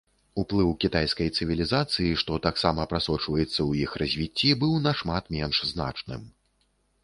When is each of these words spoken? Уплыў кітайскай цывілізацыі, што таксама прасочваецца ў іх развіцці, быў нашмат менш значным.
Уплыў 0.43 0.69
кітайскай 0.83 1.29
цывілізацыі, 1.37 2.07
што 2.23 2.39
таксама 2.47 2.87
прасочваецца 2.95 3.51
ў 3.51 3.71
іх 3.85 3.91
развіцці, 4.05 4.49
быў 4.65 4.73
нашмат 4.89 5.23
менш 5.41 5.65
значным. 5.75 6.21